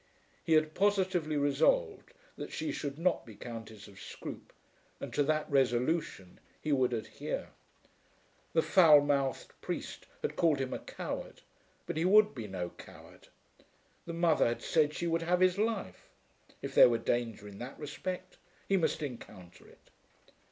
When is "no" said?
12.47-12.71